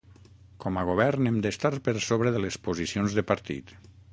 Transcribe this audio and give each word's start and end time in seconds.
Com 0.63 0.77
a 0.81 0.85
govern 0.87 1.29
hem 1.31 1.37
d’estar 1.47 1.71
per 1.89 1.95
sobre 2.07 2.33
de 2.37 2.41
les 2.47 2.59
posicions 2.69 3.19
de 3.19 3.29
partit. 3.35 3.79